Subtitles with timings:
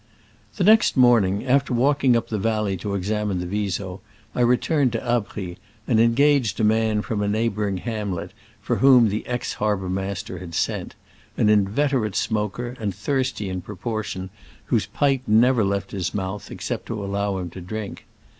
[0.55, 4.01] The next morning, after walking up the valley to examine the Viso,
[4.33, 9.09] I return ed to Abries, and engaged a man from a neighboring hamlet for whom
[9.09, 10.95] the ex harbormaster had sent—
[11.37, 14.31] an inveterate smoker, and thirsty in proportion,
[14.65, 18.07] whose pipe never left his mouth except to allow him to drink.